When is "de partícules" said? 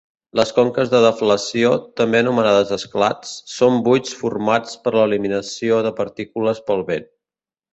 5.89-6.65